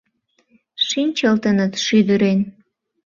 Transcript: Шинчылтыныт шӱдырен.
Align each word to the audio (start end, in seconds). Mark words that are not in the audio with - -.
Шинчылтыныт 0.85 1.73
шӱдырен. 1.85 2.39